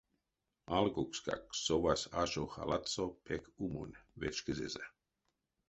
[0.77, 4.85] Алкукскак совась ашо халатсо пек умонь вечкезезэ.